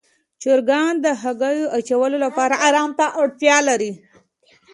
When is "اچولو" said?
1.77-2.17